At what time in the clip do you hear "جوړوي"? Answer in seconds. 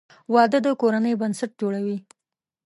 1.61-1.97